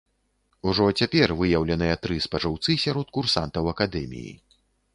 [0.71, 4.33] Ужо цяпер выяўленыя тры спажыўцы сярод курсантаў акадэміі.